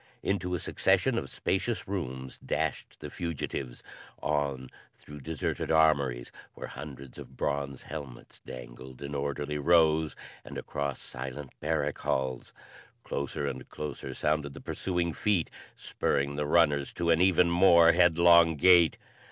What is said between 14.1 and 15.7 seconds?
sounded the pursuing feet,